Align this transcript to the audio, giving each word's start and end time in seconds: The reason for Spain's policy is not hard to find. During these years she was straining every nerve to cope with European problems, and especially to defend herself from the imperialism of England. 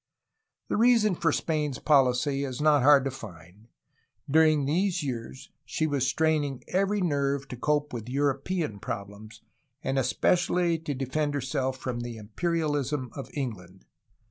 The 0.67 0.77
reason 0.77 1.13
for 1.13 1.31
Spain's 1.31 1.77
policy 1.77 2.43
is 2.43 2.59
not 2.59 2.81
hard 2.81 3.05
to 3.05 3.11
find. 3.11 3.67
During 4.27 4.65
these 4.65 5.03
years 5.03 5.51
she 5.63 5.85
was 5.85 6.07
straining 6.07 6.63
every 6.69 7.01
nerve 7.01 7.47
to 7.49 7.55
cope 7.55 7.93
with 7.93 8.09
European 8.09 8.79
problems, 8.79 9.43
and 9.83 9.99
especially 9.99 10.79
to 10.79 10.95
defend 10.95 11.35
herself 11.35 11.77
from 11.77 11.99
the 11.99 12.17
imperialism 12.17 13.11
of 13.13 13.29
England. 13.35 13.85